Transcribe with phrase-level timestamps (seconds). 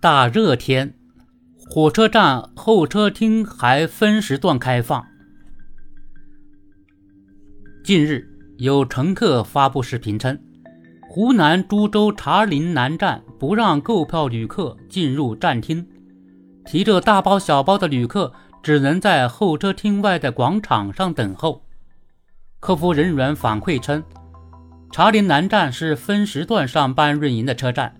[0.00, 0.94] 大热天，
[1.56, 5.04] 火车站候车厅还分时段开放。
[7.82, 8.24] 近日，
[8.58, 10.38] 有乘客发布视频称，
[11.08, 15.84] 湖南株洲茶陵南站不让购票旅客进入站厅，
[16.64, 21.64] 提着大包小包的旅客只能在候车厅外的广场上等候。
[22.60, 24.00] 客服人员反馈称，
[24.92, 27.97] 茶陵南站是分时段上班运营的车站，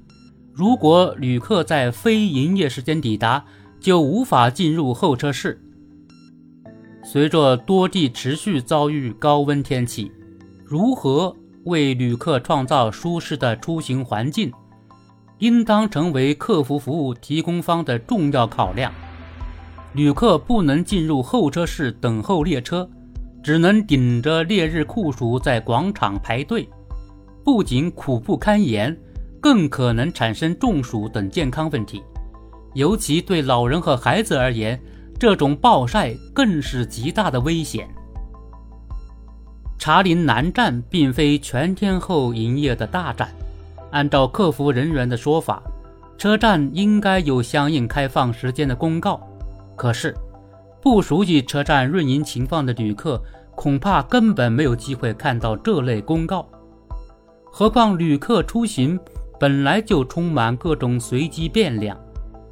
[0.59, 3.45] 如果旅客在非营业时间抵达，
[3.79, 5.63] 就无法进入候车室。
[7.05, 10.11] 随着多地持续遭遇高温天气，
[10.65, 11.33] 如何
[11.67, 14.51] 为旅客创造舒适的出行环境，
[15.39, 18.93] 应当成为客服服务提供方的重要考量。
[19.93, 22.91] 旅客不能进入候车室等候列车，
[23.45, 26.69] 只能顶着烈日酷暑在广场排队，
[27.45, 28.99] 不仅苦不堪言，
[29.41, 32.03] 更可能产生中暑等健康问题。
[32.75, 34.81] 尤其对老人和孩子而言。
[35.21, 37.89] 这种暴晒更是极大的危险。
[39.77, 43.29] 茶陵南站并非全天候营业的大站，
[43.91, 45.61] 按照客服人员的说法，
[46.17, 49.21] 车站应该有相应开放时间的公告。
[49.75, 50.15] 可是，
[50.81, 53.21] 不熟悉车站运营情况的旅客
[53.57, 56.47] 恐怕根本没有机会看到这类公告。
[57.51, 58.97] 何况旅客出行
[59.39, 61.99] 本来就充满各种随机变量，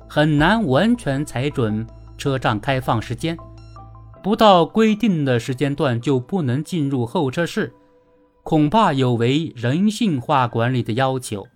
[0.09, 1.87] 很难完全踩准。
[2.19, 3.37] 车站开放时间
[4.23, 7.75] 不到规定的时间段就不能进入候车室，
[8.43, 11.47] 恐怕有违人性化管理的要求。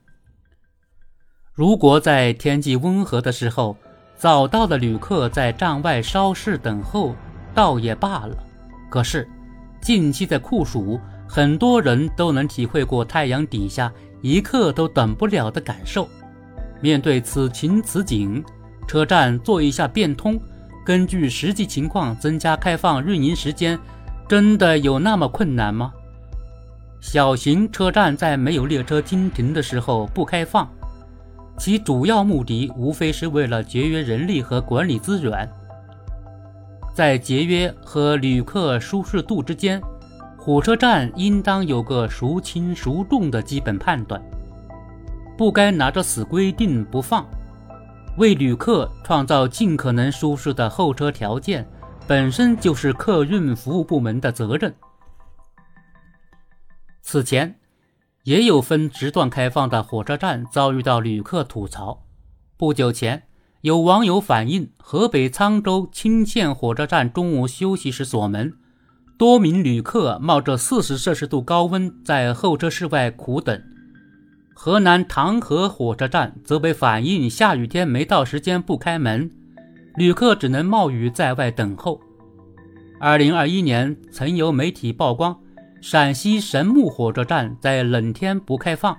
[1.54, 3.76] 如果在天气温和的时候，
[4.14, 7.16] 早到的旅客在站外稍事等候，
[7.54, 8.36] 倒也罢了。
[8.90, 9.26] 可是
[9.80, 13.90] 近期的酷暑，很多人都能体会过太阳底下
[14.22, 16.08] 一刻都等不了的感受。
[16.80, 18.42] 面对此情此景，
[18.86, 20.40] 车站做一下变通。
[20.84, 23.78] 根据实际情况增加开放运营时间，
[24.28, 25.92] 真的有那么困难吗？
[27.00, 30.68] 小型车站在没有列车经停的时候不开放，
[31.58, 35.48] 其主要目的无非是为了节约人力和管理资源。
[36.94, 39.80] 在节约和旅客舒适度之间，
[40.42, 44.18] 火车站应当有个孰轻孰重的基本判断，
[45.36, 47.28] 不该拿着死规定不放。
[48.16, 51.68] 为旅客创造尽可能舒适的候车条件，
[52.06, 54.74] 本身就是客运服务部门的责任。
[57.02, 57.60] 此前，
[58.22, 62.06] 也有分时段开放的火车站遭遇到旅客吐槽。
[62.56, 63.24] 不久前，
[63.60, 68.54] 有网友反映，河北沧州青县火车站中午休息时锁门，
[69.20, 73.62] 多名旅客冒着四十摄氏度高温在候车室外苦等。
[74.54, 79.30] 河南唐河火车站则被反映下雨天没到时间不开门，
[79.96, 82.00] 旅客只能冒雨在外等候。
[82.98, 85.38] 二零二一年曾有媒体曝光，
[85.82, 88.96] 陕西神木火车站在冷天不开放，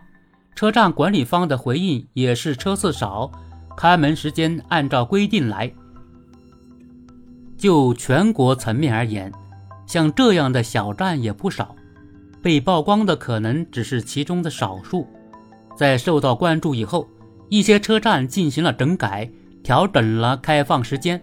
[0.53, 3.31] 车站管理方的回应也是车次少，
[3.75, 5.73] 开门时间按照规定来。
[7.57, 9.31] 就全国层面而言，
[9.91, 11.75] 像这样的小站也不少，
[12.41, 15.05] 被曝光的可能只是其中的少数。
[15.75, 17.05] 在受到关注以后，
[17.49, 19.29] 一些车站进行了整改，
[19.61, 21.21] 调整了开放时间。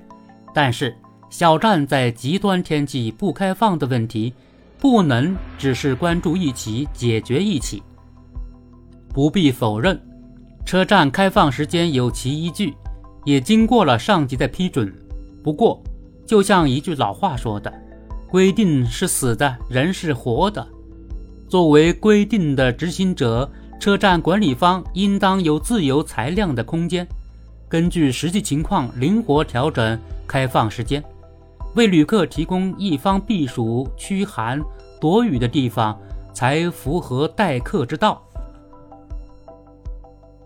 [0.53, 0.95] 但是，
[1.31, 4.35] 小站在极端天气不开放的问题，
[4.79, 7.83] 不能只是关注一起解决一起。
[9.15, 9.99] 不必否认，
[10.67, 12.75] 车站开放时间有其依据，
[13.25, 14.95] 也经过了上级的批准。
[15.43, 15.83] 不过，
[16.27, 17.73] 就像一句老话说的
[18.31, 20.67] ：“规定是死的，人是活的。”
[21.49, 23.51] 作为规定的执行者。
[23.81, 27.07] 车站管理方应当有自由裁量的空间，
[27.69, 29.97] 根据实际情况灵活调整
[30.27, 31.01] 开放时间，
[31.77, 34.61] 为旅客提供一方避暑、驱寒、
[35.01, 35.97] 躲雨的地方，
[36.35, 38.21] 才符合待客之道。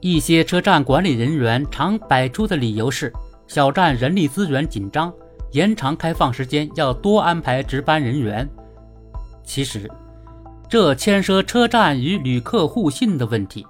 [0.00, 3.10] 一些车站管理人员常摆出的理由是，
[3.46, 5.10] 小站人力资源紧张，
[5.52, 8.48] 延长开放时间要多安排值班人员。
[9.44, 9.90] 其实。
[10.68, 13.66] 这牵涉车站与旅客互信的问题。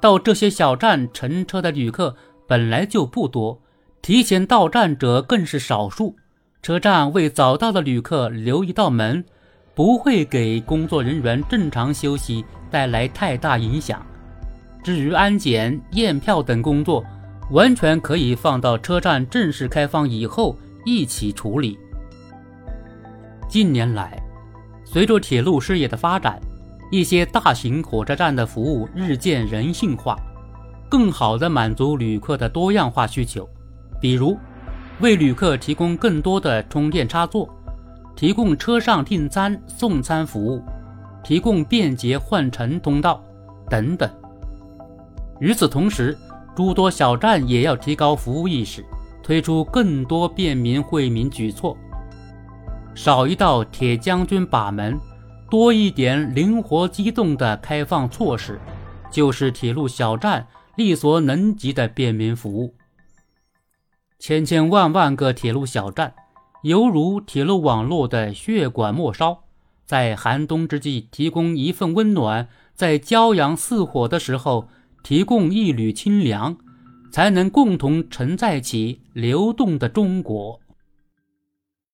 [0.00, 2.16] 到这些小站乘车的旅客
[2.48, 3.56] 本来就不多，
[4.02, 6.16] 提前到站者更是少数。
[6.60, 9.24] 车站为早到的旅客留一道门，
[9.76, 14.04] 不会给工作人员正常休息带来太大影响。
[14.82, 17.04] 至于安检、验票等工作，
[17.52, 21.78] 完全可以放到车站正式开放以后一起处理。
[23.48, 24.22] 近年来，
[24.84, 26.40] 随着铁路事业的发展，
[26.90, 30.16] 一些大型火车站的服务日渐人性化，
[30.88, 33.48] 更好地满足旅客的多样化需求，
[34.00, 34.38] 比如
[35.00, 37.48] 为旅客提供更多的充电插座，
[38.14, 40.62] 提供车上订餐送餐服务，
[41.24, 43.22] 提供便捷换乘通道
[43.68, 44.08] 等等。
[45.40, 46.16] 与此同时，
[46.54, 48.84] 诸多小站也要提高服务意识，
[49.22, 51.76] 推出更多便民惠民举措，
[52.94, 54.98] 少一道铁将军把门，
[55.50, 58.60] 多一点灵活机动的开放措施，
[59.10, 60.46] 就是铁路小站
[60.76, 62.74] 力所能及的便民服务。
[64.18, 66.14] 千千万万个铁路小站，
[66.62, 69.44] 犹如铁路网络的血管末梢，
[69.84, 74.68] 在寒冬之际提供一份温暖，在骄阳似火的时候。
[75.02, 76.58] 提供一缕清凉，
[77.10, 80.60] 才能共同承载起流动的中国。